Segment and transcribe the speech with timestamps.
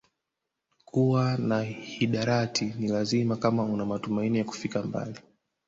[0.85, 5.19] Kuwa na hidarati ni lazima kama una matumaini ya kufika mbali